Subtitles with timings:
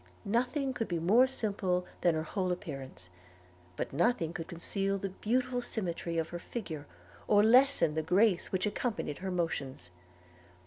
[0.25, 3.07] Nothing could be more simple than her whole appearance;
[3.75, 6.87] but nothing could conceal the beautiful symmetry of her figure,
[7.27, 9.91] or lessen the grace which accompanied her motions.